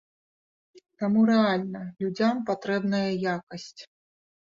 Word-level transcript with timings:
Таму 1.03 1.19
рэальна 1.31 1.81
людзям 2.01 2.43
патрэбная 2.51 3.07
якасць. 3.37 3.81